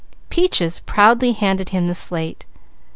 Peaches 0.31 0.79
proudly 0.79 1.33
handed 1.33 1.69
him 1.69 1.85
the 1.87 1.93
slate. 1.93 2.47